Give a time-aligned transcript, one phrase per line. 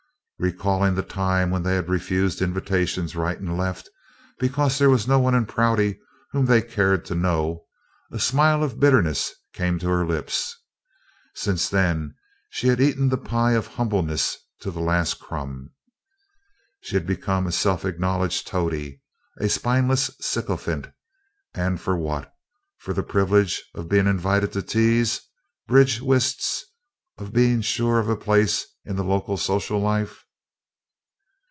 [0.43, 3.87] Recalling the time when they had refused invitations right and left
[4.39, 5.99] because there was no one in Prouty
[6.31, 7.67] whom they had cared to know,
[8.11, 10.57] a smile of bitterness came to her lips.
[11.35, 12.15] Since then,
[12.49, 15.73] she had eaten the pie of humbleness to the last crumb.
[16.81, 19.03] She had become a self acknowledged toady,
[19.39, 20.87] a spineless sycophant,
[21.53, 22.33] and for what?
[22.79, 25.21] For the privilege of being invited to teas,
[25.67, 26.63] bridge whists,
[27.19, 30.25] of being sure of a place in the local social life.